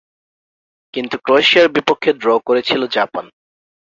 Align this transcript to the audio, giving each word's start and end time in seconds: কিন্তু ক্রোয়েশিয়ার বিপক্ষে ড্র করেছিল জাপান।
কিন্তু 0.93 1.15
ক্রোয়েশিয়ার 1.17 1.67
বিপক্ষে 1.69 2.11
ড্র 2.13 2.29
করেছিল 2.47 2.81
জাপান। 2.87 3.25